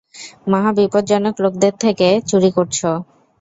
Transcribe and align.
মহাবিপজ্জনক 0.47 1.35
লোকদের 1.43 1.73
থেকে 1.83 2.07
চুরি 2.29 2.49
করছ। 2.57 2.79